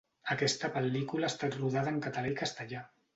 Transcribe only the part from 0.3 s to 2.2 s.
Aquesta pel·lícula ha estat rodada en